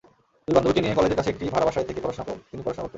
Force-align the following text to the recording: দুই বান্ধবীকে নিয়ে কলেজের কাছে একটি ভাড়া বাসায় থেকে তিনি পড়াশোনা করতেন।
দুই 0.47 0.53
বান্ধবীকে 0.55 0.81
নিয়ে 0.83 0.97
কলেজের 0.97 1.17
কাছে 1.19 1.31
একটি 1.31 1.45
ভাড়া 1.53 1.65
বাসায় 1.67 1.85
থেকে 1.87 1.99
তিনি 1.99 2.05
পড়াশোনা 2.05 2.25
করতেন। 2.27 2.87